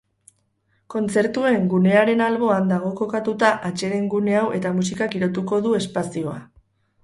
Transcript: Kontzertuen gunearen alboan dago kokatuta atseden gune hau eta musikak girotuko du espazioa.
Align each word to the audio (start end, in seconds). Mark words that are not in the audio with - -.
Kontzertuen 0.93 1.67
gunearen 1.73 2.23
alboan 2.29 2.73
dago 2.73 2.95
kokatuta 3.03 3.53
atseden 3.71 4.11
gune 4.17 4.37
hau 4.41 4.45
eta 4.61 4.75
musikak 4.81 5.15
girotuko 5.19 5.65
du 5.69 5.79
espazioa. 5.85 6.39